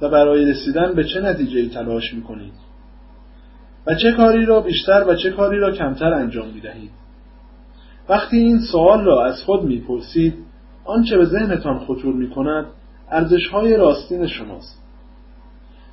و 0.00 0.08
برای 0.08 0.44
رسیدن 0.44 0.94
به 0.94 1.04
چه 1.04 1.20
نتیجه 1.20 1.68
تلاش 1.68 2.14
می 2.14 2.22
کنید 2.22 2.52
و 3.86 3.94
چه 3.94 4.12
کاری 4.12 4.46
را 4.46 4.60
بیشتر 4.60 5.04
و 5.08 5.14
چه 5.14 5.30
کاری 5.30 5.58
را 5.58 5.72
کمتر 5.72 6.12
انجام 6.12 6.48
می 6.48 6.60
دهید 6.60 6.90
وقتی 8.08 8.36
این 8.36 8.60
سوال 8.72 9.04
را 9.04 9.24
از 9.24 9.42
خود 9.42 9.64
می 9.64 9.80
پرسید 9.80 10.34
آنچه 10.84 11.18
به 11.18 11.24
ذهنتان 11.24 11.78
خطور 11.78 12.14
می 12.14 12.30
کند 12.30 12.66
ارزش 13.10 13.48
های 13.48 13.76
راستین 13.76 14.26
شماست. 14.26 14.87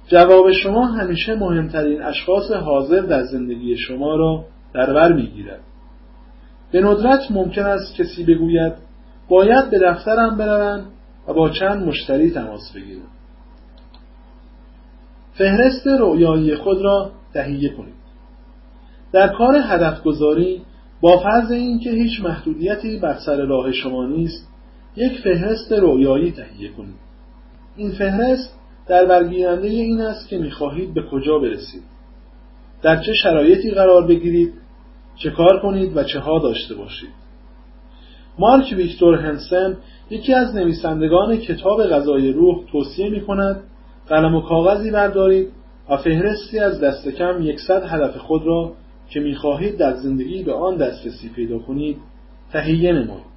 جواب 0.08 0.52
شما 0.52 0.86
همیشه 0.86 1.36
مهمترین 1.36 2.02
اشخاص 2.02 2.52
حاضر 2.52 3.02
در 3.02 3.24
زندگی 3.24 3.78
شما 3.78 4.16
را 4.16 4.46
در 4.74 4.94
بر 4.94 5.14
می‌گیرد. 5.14 5.62
به 6.72 6.82
ندرت 6.82 7.32
ممکن 7.32 7.66
است 7.66 7.96
کسی 7.96 8.24
بگوید 8.24 8.74
باید 9.30 9.70
به 9.70 9.80
دفترم 9.80 10.38
بروم 10.38 10.86
و 11.28 11.34
با 11.34 11.50
چند 11.50 11.88
مشتری 11.88 12.32
تماس 12.32 12.72
بگیرم. 12.76 13.08
فهرست 15.34 15.88
رویایی 15.88 16.56
خود 16.56 16.82
را 16.82 17.12
تهیه 17.34 17.70
کنید. 17.70 17.94
در 19.12 19.28
کار 19.28 19.56
هدف 19.56 20.04
گذاری 20.04 20.62
با 21.02 21.18
فرض 21.18 21.52
اینکه 21.52 21.90
هیچ 21.90 22.22
محدودیتی 22.22 23.00
بر 23.00 23.18
سر 23.26 23.46
راه 23.46 23.72
شما 23.72 24.06
نیست 24.06 24.48
یک 24.96 25.22
فهرست 25.24 25.72
رویایی 25.72 26.32
تهیه 26.32 26.72
کنید. 26.72 26.96
این 27.76 27.92
فهرست 27.92 28.60
در 28.88 29.06
برگیرنده 29.06 29.68
این 29.68 30.02
است 30.02 30.30
که 30.30 30.38
می‌خواهید 30.38 30.94
به 30.94 31.04
کجا 31.12 31.40
برسید. 31.40 31.84
در 32.82 33.04
چه 33.04 33.14
شرایطی 33.14 33.72
قرار 33.72 34.08
بگیرید 34.08 34.54
چه 35.16 35.30
کار 35.30 35.60
کنید 35.60 35.98
و 35.98 36.04
چه 36.04 36.20
ها 36.20 36.40
داشته 36.40 36.76
باشید. 36.76 37.10
مارک 38.40 38.74
ویکتور 38.78 39.16
هنسن 39.16 39.78
یکی 40.10 40.34
از 40.34 40.56
نویسندگان 40.56 41.38
کتاب 41.38 41.84
غذای 41.84 42.32
روح 42.32 42.66
توصیه 42.72 43.10
می 43.10 43.22
کند 43.22 43.64
قلم 44.08 44.36
و 44.36 44.42
کاغذی 44.42 44.92
بردارید 44.92 45.48
و 45.90 45.98
فهرستی 45.98 46.60
از 46.60 46.82
دست 46.82 47.08
کم 47.08 47.42
یکصد 47.42 47.84
هدف 47.84 48.18
خود 48.18 48.46
را 48.46 48.72
که 49.10 49.20
می‌خواهید 49.20 49.78
در 49.78 49.94
زندگی 49.94 50.44
به 50.44 50.54
آن 50.54 50.78
دسترسی 50.78 51.30
پیدا 51.30 51.60
کنید 51.60 51.98
تهیه 52.52 52.92
نمایید. 52.92 53.36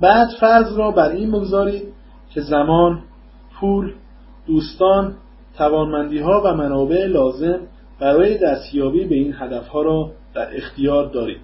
بعد 0.00 0.28
فرض 0.40 0.76
را 0.76 0.90
بر 0.90 1.10
این 1.10 1.32
بگذارید 1.32 1.82
که 2.34 2.40
زمان 2.40 3.02
پول 3.60 3.92
دوستان 4.48 5.14
توانمندی 5.56 6.18
ها 6.18 6.42
و 6.44 6.54
منابع 6.54 7.06
لازم 7.06 7.60
برای 8.00 8.38
دستیابی 8.38 9.04
به 9.04 9.14
این 9.14 9.34
هدف 9.38 9.68
ها 9.68 9.82
را 9.82 10.10
در 10.34 10.56
اختیار 10.56 11.10
دارید. 11.10 11.40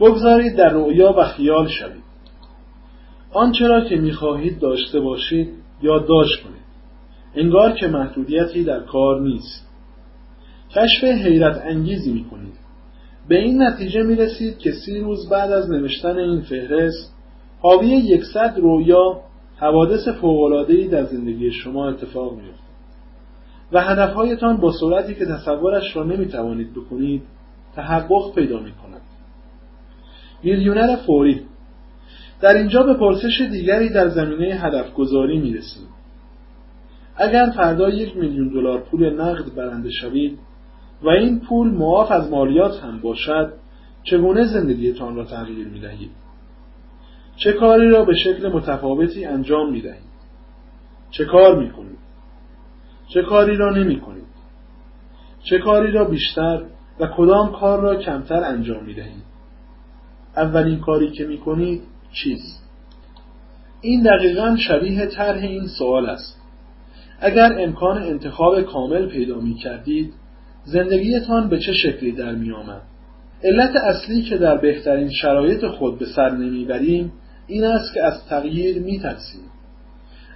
بگذارید 0.00 0.56
در 0.56 0.68
رؤیا 0.68 1.14
و 1.18 1.24
خیال 1.24 1.68
شوید. 1.68 2.02
آنچه 3.32 3.66
را 3.66 3.84
که 3.84 3.96
می‌خواهید 3.96 4.58
داشته 4.58 5.00
باشید 5.00 5.48
یادداشت 5.82 6.42
کنید. 6.42 6.68
انگار 7.34 7.72
که 7.72 7.86
محدودیتی 7.86 8.64
در 8.64 8.80
کار 8.80 9.20
نیست. 9.20 9.68
کشف 10.70 11.04
حیرت 11.04 11.62
انگیزی 11.64 12.12
می‌کنید. 12.12 12.54
به 13.28 13.38
این 13.38 13.62
نتیجه 13.62 14.02
می 14.02 14.16
رسید 14.16 14.58
که 14.58 14.72
سی 14.72 15.00
روز 15.00 15.28
بعد 15.30 15.52
از 15.52 15.70
نوشتن 15.70 16.18
این 16.18 16.40
فهرست 16.40 17.14
حاوی 17.60 17.88
یکصد 17.88 18.54
رویا 18.56 19.20
حوادث 19.60 20.08
فوق‌العاده‌ای 20.08 20.88
در 20.88 21.04
زندگی 21.04 21.52
شما 21.52 21.88
اتفاق 21.88 22.32
می‌افتد 22.32 22.68
و 23.72 23.80
هدفهایتان 23.80 24.56
با 24.56 24.72
سرعتی 24.80 25.14
که 25.14 25.26
تصورش 25.26 25.96
را 25.96 26.04
نمی‌توانید 26.04 26.74
بکنید 26.74 27.22
تحقق 27.74 28.34
پیدا 28.34 28.60
می‌کند 28.60 29.00
میلیونر 30.42 30.96
فوری 30.96 31.40
در 32.40 32.56
اینجا 32.56 32.82
به 32.82 32.94
پرسش 32.94 33.40
دیگری 33.50 33.88
در 33.88 34.08
زمینه 34.08 34.54
هدف 34.54 34.92
گذاری 34.94 35.38
می 35.38 35.54
رسیم. 35.54 35.88
اگر 37.16 37.52
فردا 37.56 37.88
یک 37.88 38.16
میلیون 38.16 38.48
دلار 38.48 38.80
پول 38.80 39.20
نقد 39.20 39.54
برنده 39.54 39.90
شوید 39.90 40.38
و 41.02 41.08
این 41.08 41.40
پول 41.40 41.70
معاف 41.70 42.10
از 42.10 42.30
مالیات 42.30 42.80
هم 42.82 43.00
باشد 43.00 43.52
چگونه 44.02 44.44
زندگیتان 44.44 45.16
را 45.16 45.24
تغییر 45.24 45.68
می 45.68 45.80
دهید؟ 45.80 46.10
چه 47.38 47.52
کاری 47.52 47.88
را 47.90 48.04
به 48.04 48.14
شکل 48.14 48.48
متفاوتی 48.48 49.24
انجام 49.24 49.72
می 49.72 49.80
دهید 49.80 50.08
چه 51.10 51.24
کار 51.24 51.58
می 51.58 51.70
کنید 51.70 51.98
چه 53.08 53.22
کاری 53.22 53.56
را 53.56 53.70
نمی 53.70 54.00
کنید 54.00 54.28
چه 55.42 55.58
کاری 55.58 55.92
را 55.92 56.04
بیشتر 56.04 56.62
و 57.00 57.06
کدام 57.16 57.52
کار 57.52 57.80
را 57.80 57.96
کمتر 57.96 58.44
انجام 58.44 58.84
می 58.84 58.94
دهید 58.94 59.28
اولین 60.36 60.80
کاری 60.80 61.10
که 61.10 61.26
می 61.26 61.38
کنید 61.38 61.82
چیست؟ 62.12 62.68
این 63.80 64.02
دقیقا 64.02 64.56
شبیه 64.56 65.06
طرح 65.06 65.42
این 65.42 65.66
سوال 65.78 66.06
است. 66.06 66.40
اگر 67.20 67.62
امکان 67.62 68.02
انتخاب 68.02 68.62
کامل 68.62 69.06
پیدا 69.06 69.40
می 69.40 69.54
کردید 69.54 70.14
زندگیتان 70.64 71.48
به 71.48 71.58
چه 71.58 71.72
شکلی 71.72 72.12
در 72.12 72.34
می 72.34 72.52
آمد؟ 72.52 72.82
علت 73.44 73.76
اصلی 73.76 74.22
که 74.22 74.36
در 74.36 74.56
بهترین 74.56 75.10
شرایط 75.10 75.66
خود 75.66 75.98
به 75.98 76.06
سر 76.06 76.30
نمی‌بریم 76.30 77.12
این 77.48 77.64
است 77.64 77.94
که 77.94 78.04
از 78.04 78.26
تغییر 78.28 78.82
می 78.82 78.98
ترسیم. 78.98 79.40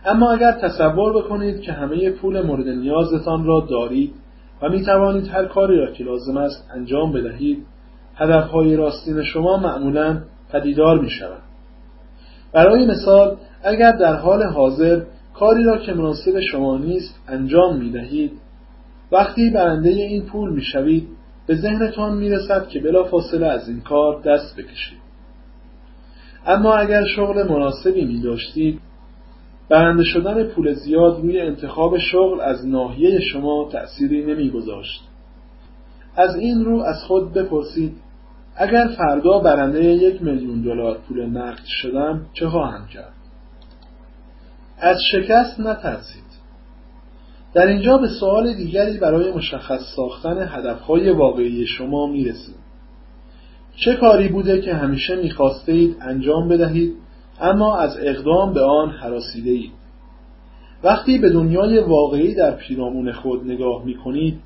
اما 0.04 0.33
اگر 0.33 0.52
تصور 0.52 1.12
بکنید 1.12 1.61
که 1.61 1.73
همه 1.73 2.11
پول 2.11 2.47
مورد 2.47 2.69
نیازتان 2.69 3.45
را 3.45 3.66
دارید 3.71 4.14
و 4.62 4.69
می 4.69 4.85
توانید 4.85 5.28
هر 5.28 5.45
کاری 5.45 5.76
را 5.76 5.92
که 5.92 6.04
لازم 6.04 6.37
است 6.37 6.71
انجام 6.75 7.12
بدهید 7.12 7.66
هدفهای 8.16 8.76
راستین 8.76 9.23
شما 9.23 9.57
معمولا 9.57 10.23
پدیدار 10.52 11.00
می 11.00 11.11
شود. 11.11 11.42
برای 12.52 12.87
مثال 12.87 13.37
اگر 13.62 13.92
در 13.92 14.16
حال 14.16 14.42
حاضر 14.42 15.02
کاری 15.35 15.64
را 15.64 15.78
که 15.78 15.92
مناسب 15.92 16.40
شما 16.40 16.78
نیست 16.78 17.21
انجام 17.28 17.76
می 17.76 17.90
دهید 17.90 18.33
وقتی 19.12 19.50
برنده 19.50 19.88
این 19.88 20.26
پول 20.26 20.52
می 20.52 20.62
شوید 20.62 21.09
به 21.47 21.54
ذهنتان 21.54 22.19
می 22.19 22.31
رسد 22.31 22.69
که 22.69 22.81
بلا 22.81 23.04
فاصله 23.04 23.47
از 23.47 23.69
این 23.69 23.81
کار 23.81 24.23
دست 24.23 24.57
بکشید 24.57 25.01
اما 26.46 26.75
اگر 26.75 27.04
شغل 27.16 27.49
مناسبی 27.49 28.04
می 28.04 28.20
داشتید 28.20 28.80
برنده 29.68 30.04
شدن 30.04 30.44
پول 30.44 30.75
زیاد 30.75 31.20
روی 31.20 31.40
انتخاب 31.40 31.99
شغل 31.99 32.40
از 32.40 32.66
ناحیه 32.66 33.20
شما 33.20 33.68
تأثیری 33.72 34.25
نمی 34.25 34.50
گذاشت. 34.50 35.00
از 36.16 36.37
این 36.37 36.64
رو 36.64 36.82
از 36.82 37.04
خود 37.06 37.32
بپرسید 37.32 37.96
اگر 38.56 38.88
فردا 38.99 39.38
برنده 39.38 39.84
یک 39.84 40.22
میلیون 40.22 40.62
دلار 40.62 40.99
پول 41.08 41.26
نقد 41.26 41.64
شدم 41.64 42.26
چه 42.32 42.49
خواهم 42.49 42.87
کرد؟ 42.87 43.12
از 44.78 44.96
شکست 45.12 45.61
نترسید. 45.61 46.22
در 47.54 47.66
اینجا 47.66 47.99
به 47.99 48.08
سوال 48.20 48.54
دیگری 48.54 48.99
برای 48.99 49.32
مشخص 49.32 49.80
ساختن 49.96 50.49
هدفهای 50.49 51.11
واقعی 51.11 51.66
شما 51.66 52.06
می‌رسید 52.06 52.72
چه 53.76 53.97
کاری 53.97 54.29
بوده 54.29 54.61
که 54.61 54.75
همیشه 54.75 55.17
می‌خواسته 55.17 55.88
انجام 56.00 56.49
بدهید 56.49 56.95
اما 57.41 57.76
از 57.76 57.99
اقدام 58.00 58.52
به 58.52 58.61
آن 58.61 58.91
حراسیده 58.91 59.50
اید 59.50 59.73
وقتی 60.85 61.19
به 61.19 61.31
دنیای 61.31 61.79
واقعی 61.79 62.35
در 62.35 62.50
پیرامون 62.50 63.12
خود 63.12 63.45
نگاه 63.45 63.85
می‌کنید 63.85 64.41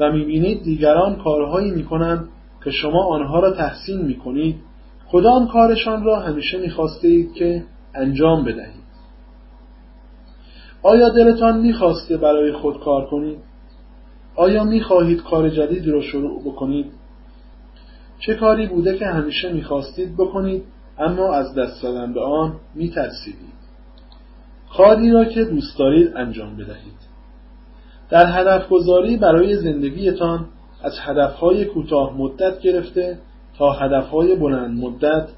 و 0.00 0.12
می‌بینید 0.12 0.62
دیگران 0.62 1.16
کارهایی 1.16 1.70
می‌کنند 1.70 2.28
که 2.64 2.70
شما 2.70 3.04
آنها 3.04 3.40
را 3.40 3.50
تحسین 3.50 4.00
می‌کنید 4.00 4.56
کدام 5.12 5.48
کارشان 5.48 6.04
را 6.04 6.20
همیشه 6.20 6.58
می‌خواسته 6.58 7.08
اید 7.08 7.32
که 7.32 7.64
انجام 7.94 8.44
بدهید 8.44 8.86
آیا 10.82 11.08
دلتان 11.08 11.60
می‌خواسته 11.60 12.16
برای 12.16 12.52
خود 12.52 12.80
کار 12.80 13.06
کنید؟ 13.06 13.38
آیا 14.36 14.64
می‌خواهید 14.64 15.22
کار 15.22 15.48
جدید 15.48 15.88
را 15.88 16.00
شروع 16.00 16.42
بکنید؟ 16.42 16.86
چه 18.18 18.34
کاری 18.34 18.66
بوده 18.66 18.98
که 18.98 19.06
همیشه 19.06 19.52
می‌خواستید 19.52 20.16
بکنید 20.16 20.64
اما 20.98 21.34
از 21.34 21.54
دست 21.54 21.82
دادن 21.82 22.12
به 22.12 22.20
آن 22.20 22.54
میترسیدید؟ 22.74 23.56
کاری 24.76 25.10
را 25.10 25.24
که 25.24 25.44
دوست 25.44 25.78
دارید 25.78 26.16
انجام 26.16 26.56
بدهید 26.56 26.96
در 28.10 28.40
هدف 28.40 28.68
گذاری 28.68 29.16
برای 29.16 29.56
زندگیتان 29.56 30.46
از 30.82 30.92
هدفهای 31.00 31.64
کوتاه 31.64 32.16
مدت 32.18 32.60
گرفته 32.60 33.18
تا 33.58 33.72
هدفهای 33.72 34.36
بلند 34.36 34.78
مدت 34.84 35.28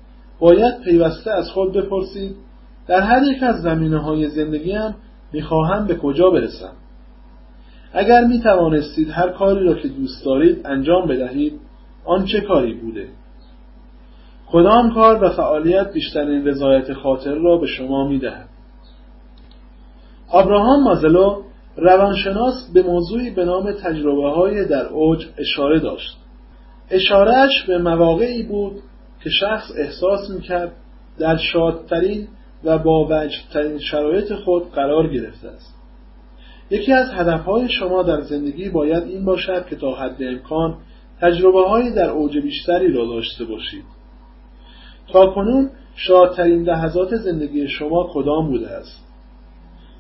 باید 0.41 0.81
پیوسته 0.81 1.31
از 1.31 1.51
خود 1.51 1.73
بپرسید 1.73 2.37
در 2.87 3.01
هر 3.01 3.23
یک 3.23 3.43
از 3.43 3.63
زمینه 3.63 3.99
های 3.99 4.29
زندگیم 4.29 4.95
می‌خواهم 5.33 5.87
به 5.87 5.95
کجا 5.95 6.31
برسم 6.31 6.73
اگر 7.93 8.25
می 8.25 8.41
توانستید 8.41 9.11
هر 9.11 9.29
کاری 9.29 9.65
را 9.65 9.75
که 9.75 9.89
دوست 9.89 10.25
دارید 10.25 10.67
انجام 10.67 11.09
بدهید 11.09 11.61
آن 12.09 12.25
چه 12.25 12.41
کاری 12.41 12.75
بوده؟ 12.75 13.09
کدام 14.51 14.95
کار 14.95 15.25
و 15.25 15.31
فعالیت 15.31 15.93
بیشترین 15.93 16.47
رضایت 16.47 16.93
خاطر 16.93 17.35
را 17.35 17.57
به 17.57 17.67
شما 17.67 18.09
می 18.09 18.19
دهد 18.19 18.49
آبراهام 20.31 20.83
مازلو 20.85 21.43
روانشناس 21.77 22.71
به 22.75 22.83
موضوعی 22.83 23.31
به 23.31 23.45
نام 23.45 23.73
تجربه 23.73 24.31
های 24.31 24.65
در 24.65 24.87
اوج 24.87 25.27
اشاره 25.39 25.81
داشت. 25.81 26.17
اشارهش 26.91 27.65
به 27.67 27.79
مواقعی 27.79 28.43
بود 28.43 28.73
که 29.25 29.31
شخص 29.31 29.71
احساس 29.77 30.31
می‌کرد 30.31 30.73
در 31.19 31.37
شادترین 31.37 32.29
و 32.65 32.79
با 32.79 33.05
وجدترین 33.05 33.79
شرایط 33.79 34.33
خود 34.33 34.73
قرار 34.73 35.09
گرفته 35.09 35.49
است. 35.49 35.75
یکی 36.71 36.93
از 36.93 37.11
هدفهای 37.11 37.69
شما 37.69 38.03
در 38.03 38.21
زندگی 38.21 38.69
باید 38.69 39.05
این 39.05 39.25
باشد 39.25 39.67
که 39.67 39.77
تا 39.77 39.95
حد 39.95 40.23
امکان 40.23 40.79
تجربه 41.21 41.69
های 41.69 41.95
در 41.95 42.11
اوج 42.11 42.39
بیشتری 42.39 42.93
را 42.93 43.05
داشته 43.05 43.45
باشید. 43.45 43.85
تا 45.13 45.27
کنون 45.27 45.71
شادترین 45.97 46.63
لحظات 46.63 47.17
زندگی 47.17 47.69
شما 47.69 48.11
کدام 48.13 48.49
بوده 48.49 48.69
است؟ 48.69 49.05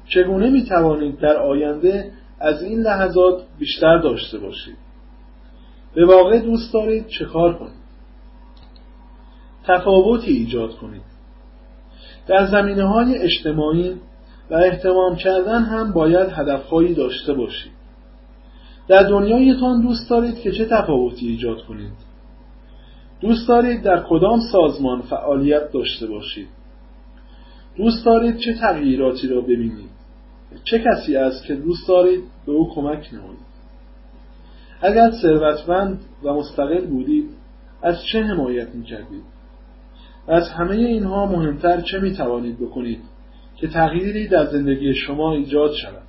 چگونه 0.08 0.50
می 0.50 0.64
توانید 0.64 1.18
در 1.18 1.36
آینده 1.36 2.12
از 2.40 2.62
این 2.62 2.80
لحظات 2.80 3.42
بیشتر 3.58 3.98
داشته 3.98 4.38
باشید؟ 4.38 4.76
به 5.94 6.06
واقع 6.06 6.38
دوست 6.38 6.72
دارید 6.72 7.06
چه 7.06 7.24
کار 7.24 7.58
کنید؟ 7.58 7.78
تفاوتی 9.66 10.30
ایجاد 10.30 10.70
کنید. 10.76 11.02
در 12.26 12.46
زمینه 12.46 12.84
های 12.84 13.18
اجتماعی 13.18 13.96
و 14.50 14.54
احتمام 14.54 15.16
کردن 15.16 15.62
هم 15.62 15.92
باید 15.92 16.28
هدفهایی 16.30 16.94
داشته 16.94 17.34
باشید. 17.34 17.77
در 18.88 19.02
دنیایتان 19.02 19.82
دوست 19.82 20.10
دارید 20.10 20.40
که 20.40 20.52
چه 20.52 20.64
تفاوتی 20.64 21.28
ایجاد 21.28 21.62
کنید؟ 21.62 21.92
دوست 23.20 23.48
دارید 23.48 23.82
در 23.82 24.04
کدام 24.08 24.40
سازمان 24.52 25.02
فعالیت 25.02 25.72
داشته 25.72 26.06
باشید؟ 26.06 26.48
دوست 27.76 28.06
دارید 28.06 28.38
چه 28.38 28.54
تغییراتی 28.54 29.28
را 29.28 29.40
ببینید؟ 29.40 29.90
چه 30.64 30.78
کسی 30.78 31.16
است 31.16 31.44
که 31.44 31.54
دوست 31.54 31.88
دارید 31.88 32.24
به 32.46 32.52
او 32.52 32.74
کمک 32.74 33.08
نمایید؟ 33.12 33.48
اگر 34.82 35.10
ثروتمند 35.22 36.00
و 36.24 36.32
مستقل 36.32 36.86
بودید 36.86 37.30
از 37.82 37.96
چه 38.12 38.22
حمایت 38.22 38.74
می‌کردید؟ 38.74 39.22
و 40.28 40.32
از 40.32 40.48
همه 40.48 40.76
اینها 40.76 41.26
مهمتر 41.26 41.80
چه 41.80 42.00
می‌توانید 42.00 42.60
بکنید 42.60 43.00
که 43.56 43.68
تغییری 43.68 44.28
در 44.28 44.46
زندگی 44.46 44.94
شما 44.94 45.32
ایجاد 45.32 45.72
شود؟ 45.72 46.07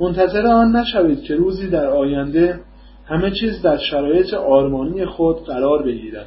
منتظر 0.00 0.46
آن 0.46 0.76
نشوید 0.76 1.22
که 1.22 1.34
روزی 1.34 1.70
در 1.70 1.86
آینده 1.86 2.60
همه 3.06 3.30
چیز 3.30 3.62
در 3.62 3.76
شرایط 3.76 4.34
آرمانی 4.34 5.06
خود 5.06 5.44
قرار 5.44 5.82
بگیرد. 5.82 6.26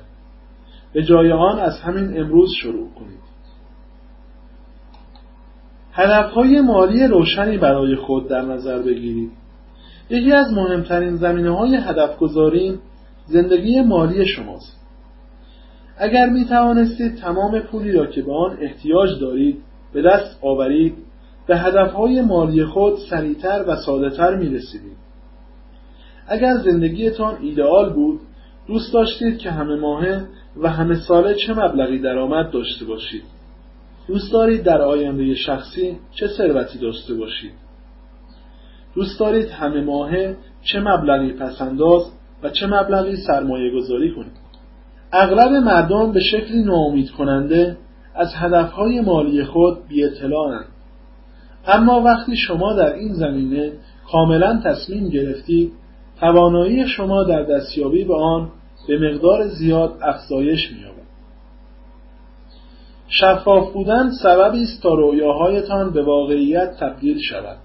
به 0.94 1.04
جای 1.04 1.32
آن 1.32 1.60
از 1.60 1.80
همین 1.80 2.20
امروز 2.20 2.50
شروع 2.62 2.90
کنید. 3.00 3.22
هدفهای 5.94 6.62
مالی 6.62 7.08
روشنی 7.08 7.58
برای 7.58 7.96
خود 7.96 8.30
در 8.30 8.42
نظر 8.42 8.82
بگیرید. 8.82 9.32
یکی 10.10 10.32
از 10.32 10.54
مهمترین 10.54 11.16
زمینه 11.16 11.58
های 11.58 11.76
هدف 11.76 12.18
گذاری 12.18 12.80
زندگی 13.26 13.82
مالی 13.82 14.26
شماست. 14.26 14.82
اگر 15.98 16.30
می 16.30 16.46
توانستید 16.46 17.16
تمام 17.16 17.60
پولی 17.60 17.92
را 17.92 18.06
که 18.06 18.22
به 18.22 18.34
آن 18.34 18.58
احتیاج 18.62 19.10
دارید 19.22 19.58
به 19.94 20.02
دست 20.02 20.40
آورید 20.42 20.96
به 21.47 21.58
هدفهای 21.58 22.21
مالی 22.21 22.65
خود 22.65 22.93
سریعتر 23.10 23.63
و 23.67 23.75
سادهتر 23.75 24.36
می 24.36 24.49
رسیدید 24.49 24.97
اگر 26.27 26.58
زندگیتان 26.58 27.38
ایدئال 27.41 27.93
بود 27.93 28.19
دوست 28.67 28.93
داشتید 28.93 29.38
که 29.38 29.51
همه 29.51 29.75
ماهه 29.75 30.25
و 30.58 30.69
همه 30.69 30.95
ساله 30.95 31.36
چه 31.36 31.54
مبلغی 31.54 31.99
درآمد 31.99 32.51
داشته 32.51 32.86
باشید. 32.86 33.23
دوست 34.08 34.34
دارید 34.34 34.63
در 34.63 34.82
آینده 34.82 35.36
شخصی 35.36 35.97
چه 36.12 36.27
ثروتی 36.27 36.80
داشته 36.80 37.13
باشید. 37.13 37.51
دوست 38.95 39.19
دارید 39.19 39.49
همه 39.49 39.82
ماهه 39.82 40.38
چه 40.63 40.80
مبلغی 40.80 41.34
پسنداز 41.34 42.04
و 42.43 42.49
چه 42.49 42.67
مبلغی 42.67 43.15
سرمایه 43.15 43.75
گذاری 43.75 44.12
کنید. 44.12 44.41
اغلب 45.13 45.51
مردم 45.51 46.12
به 46.12 46.19
شکلی 46.19 46.63
ناامید 46.63 47.12
کننده 47.12 47.77
از 48.15 48.34
هدفهای 48.36 49.01
مالی 49.01 49.43
خود 49.43 49.88
بی 49.88 50.10
اما 51.67 52.02
وقتی 52.02 52.36
شما 52.36 52.74
در 52.74 52.93
این 52.93 53.13
زمینه 53.13 53.71
کاملا 54.12 54.62
تصمیم 54.63 55.10
گرفتید 55.10 55.71
توانایی 56.19 56.88
شما 56.88 57.24
در 57.24 57.43
دستیابی 57.43 58.04
به 58.04 58.15
آن 58.15 58.50
به 58.88 59.00
مقدار 59.00 59.47
زیاد 59.47 59.93
افزایش 60.02 60.71
می‌یابد. 60.71 61.02
شفاف 63.08 63.74
بودن 63.74 64.10
سببی 64.24 64.63
است 64.63 64.84
تا 64.84 64.93
رویاهایتان 64.93 65.93
به 65.93 66.04
واقعیت 66.04 66.78
تبدیل 66.80 67.19
شود. 67.30 67.58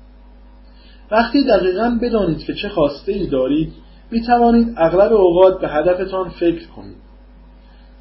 وقتی 1.11 1.45
دقیقا 1.45 1.99
بدانید 2.03 2.39
که 2.39 2.55
چه 2.55 2.69
خواسته 2.69 3.13
ای 3.13 3.27
دارید 3.27 3.73
می 4.11 4.21
توانید 4.21 4.75
اغلب 4.77 5.13
اوقات 5.13 5.61
به 5.61 5.69
هدفتان 5.69 6.29
فکر 6.29 6.69
کنید. 6.69 6.97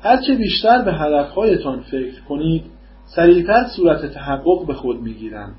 هرچه 0.01 0.36
بیشتر 0.36 0.81
به 0.81 0.93
هدفهایتان 0.93 1.81
فکر 1.81 2.21
کنید 2.29 2.63
سریعتر 3.15 3.65
صورت 3.75 4.05
تحقق 4.05 4.67
به 4.67 4.73
خود 4.73 5.01
می‌گیرند. 5.01 5.55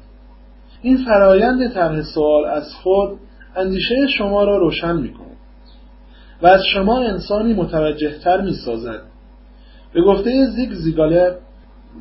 این 0.82 1.04
فرایند 1.04 1.72
طرح 1.72 2.02
سوال 2.02 2.44
از 2.44 2.74
خود 2.82 3.18
اندیشه 3.56 4.06
شما 4.18 4.44
را 4.44 4.58
روشن 4.58 4.96
می 4.96 5.12
کند 5.12 5.36
و 6.42 6.46
از 6.46 6.62
شما 6.74 7.00
انسانی 7.00 7.54
متوجه 7.54 8.18
تر 8.18 8.40
می 8.40 8.52
سازد. 8.52 9.02
به 9.94 10.02
گفته 10.02 10.46
زیگ 10.46 10.72
زیگالر 10.72 11.34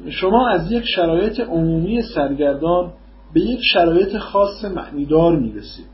شما 0.09 0.49
از 0.49 0.71
یک 0.71 0.83
شرایط 0.95 1.39
عمومی 1.39 2.01
سرگردان 2.01 2.93
به 3.33 3.41
یک 3.41 3.59
شرایط 3.73 4.17
خاص 4.17 4.65
معنیدار 4.65 5.35
می 5.35 5.51
رسید. 5.51 5.85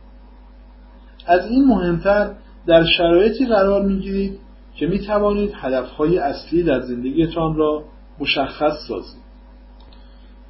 از 1.28 1.48
این 1.48 1.66
مهمتر 1.66 2.32
در 2.68 2.86
شرایطی 2.98 3.46
قرار 3.46 3.86
می 3.86 4.00
گیرید 4.00 4.40
که 4.76 4.88
می 4.88 5.00
توانید 5.00 5.52
هدفهای 5.56 6.18
اصلی 6.18 6.64
در 6.64 6.82
زندگیتان 6.82 7.56
را 7.56 7.84
مشخص 8.20 8.74
سازید. 8.88 9.21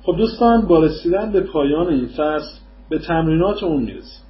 خب 0.03 0.15
دوستان 0.17 0.67
با 0.67 0.79
رسیدن 0.79 1.31
به 1.31 1.41
پایان 1.41 1.87
این 1.87 2.07
فصل 2.07 2.59
به 2.89 2.99
تمرینات 2.99 3.63
اون 3.63 3.83
می‌رسیم. 3.83 4.25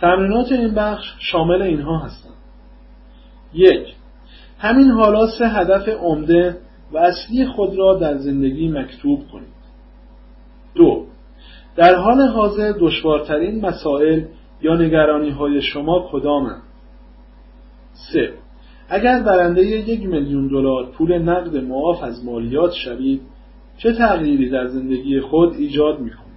تمرینات 0.00 0.52
این 0.52 0.74
بخش 0.74 1.14
شامل 1.18 1.62
اینها 1.62 1.98
هستند. 1.98 2.34
یک 3.54 3.94
همین 4.58 4.90
حالا 4.90 5.26
سه 5.38 5.48
هدف 5.48 5.88
عمده 5.88 6.56
و 6.92 6.98
اصلی 6.98 7.46
خود 7.46 7.78
را 7.78 7.98
در 7.98 8.16
زندگی 8.18 8.68
مکتوب 8.68 9.20
کنید. 9.32 9.58
دو 10.74 11.06
در 11.76 11.94
حال 11.94 12.20
حاضر 12.20 12.72
دشوارترین 12.80 13.66
مسائل 13.66 14.24
یا 14.62 14.74
نگرانی 14.74 15.30
های 15.30 15.62
شما 15.62 16.08
کدامند؟ 16.12 16.62
سه 18.12 18.32
اگر 18.88 19.22
برنده 19.22 19.62
یک 19.62 20.06
میلیون 20.06 20.48
دلار 20.48 20.86
پول 20.86 21.18
نقد 21.18 21.56
معاف 21.56 22.02
از 22.02 22.24
مالیات 22.24 22.72
شوید 22.72 23.20
چه 23.78 23.92
تغییری 23.92 24.50
در 24.50 24.66
زندگی 24.66 25.20
خود 25.20 25.54
ایجاد 25.54 26.00
می 26.00 26.10
کنید؟ 26.10 26.28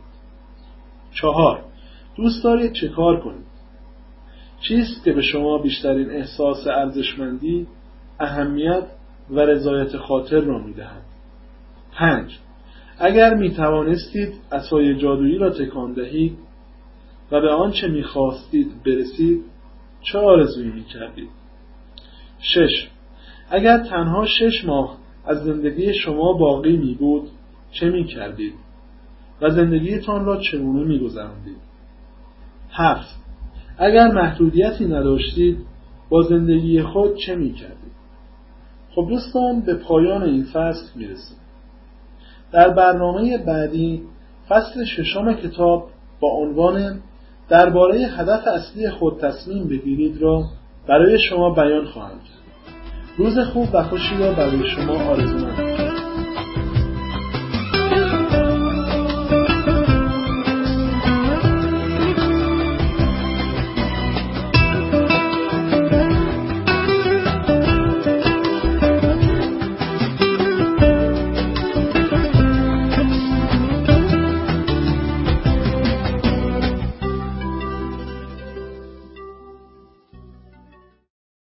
چهار 1.13 1.63
دوست 2.15 2.43
دارید 2.43 2.73
چه 2.73 2.87
کار 2.87 3.19
کنید؟ 3.19 3.51
چیست 4.59 5.03
که 5.03 5.13
به 5.13 5.21
شما 5.21 5.57
بیشترین 5.57 6.09
احساس 6.09 6.67
ارزشمندی، 6.67 7.67
اهمیت 8.19 8.83
و 9.29 9.39
رضایت 9.39 9.97
خاطر 9.97 10.39
را 10.39 10.57
می 10.57 10.73
دهد؟ 10.73 11.01
پنج 11.93 12.37
اگر 12.99 13.33
می 13.33 13.51
توانستید 13.51 14.33
اصای 14.51 14.95
جادویی 14.95 15.37
را 15.37 15.49
تکان 15.49 15.93
دهید 15.93 16.37
و 17.31 17.41
به 17.41 17.49
آنچه 17.49 17.87
می 17.87 18.03
خواستید 18.03 18.83
برسید 18.85 19.43
چه 20.01 20.19
آرزویی 20.19 20.71
می 20.71 20.83
کردید؟ 20.83 21.29
شش 22.39 22.87
اگر 23.49 23.77
تنها 23.77 24.25
شش 24.25 24.65
ماه 24.65 24.97
از 25.25 25.43
زندگی 25.43 25.93
شما 25.93 26.33
باقی 26.33 26.77
می 26.77 26.93
بود 26.93 27.29
چه 27.71 27.89
می 27.89 28.05
کردید 28.05 28.53
و 29.41 29.49
زندگیتان 29.49 30.25
را 30.25 30.37
چگونه 30.37 30.83
می 30.83 30.99
گذراندید؟ 30.99 31.57
هفت 32.71 33.15
اگر 33.77 34.07
محدودیتی 34.07 34.85
نداشتید 34.85 35.57
با 36.09 36.21
زندگی 36.21 36.81
خود 36.81 37.17
چه 37.17 37.35
می 37.35 37.53
کردید؟ 37.53 37.91
خب 38.95 39.07
دوستان 39.09 39.61
به 39.61 39.75
پایان 39.75 40.23
این 40.23 40.43
فصل 40.43 40.85
می 40.95 41.05
رسید. 41.05 41.37
در 42.51 42.69
برنامه 42.69 43.37
بعدی 43.37 44.03
فصل 44.49 44.85
ششم 44.85 45.33
کتاب 45.33 45.89
با 46.19 46.29
عنوان 46.29 46.99
درباره 47.49 47.99
هدف 47.99 48.47
اصلی 48.47 48.89
خود 48.89 49.19
تصمیم 49.19 49.67
بگیرید 49.67 50.21
را 50.21 50.43
برای 50.87 51.19
شما 51.29 51.49
بیان 51.49 51.85
خواهم 51.85 52.19
کرد. 52.19 52.40
روز 53.17 53.39
خوب 53.39 53.69
و 53.73 53.83
خوشی 53.83 54.17
را 54.19 54.31
برای 54.31 54.69
شما 54.75 54.93
آرزو 54.93 55.70